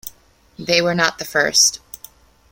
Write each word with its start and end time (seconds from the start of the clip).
They 0.57 0.81
were 0.81 0.95
not 0.95 1.19
the 1.19 1.25
first. 1.25 1.79